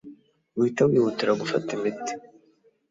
uhite 0.57 0.81
wihutira 0.89 1.39
gufata 1.41 1.69
imiti 1.77 2.13